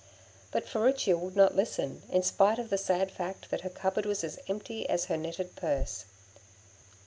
But 0.49 0.67
Furicchia 0.67 1.15
would 1.15 1.35
not 1.35 1.55
listen, 1.55 2.01
in 2.09 2.23
spite 2.23 2.57
of 2.57 2.71
the 2.71 2.77
sad 2.79 3.11
fact 3.11 3.51
that 3.51 3.61
her 3.61 3.69
cupboard 3.69 4.07
was 4.07 4.23
as 4.23 4.39
empty 4.47 4.89
as 4.89 5.05
her 5.05 5.15
netted 5.15 5.55
purse. 5.55 6.05